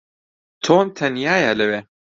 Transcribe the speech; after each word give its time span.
تۆم 0.63 0.85
تەنیایە 0.97 1.51
لەوێ. 1.59 1.79